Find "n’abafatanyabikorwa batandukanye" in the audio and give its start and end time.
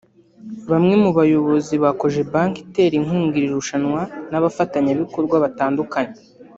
4.29-6.17